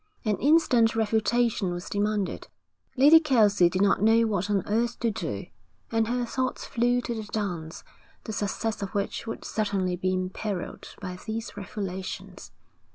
[0.25, 2.47] An instant refutation was demanded.
[2.97, 5.45] Lady Kelsey did not know what on earth to do,
[5.91, 7.83] and her thoughts flew to the dance,
[8.23, 12.51] the success of which would certainly be imperilled by these revelations.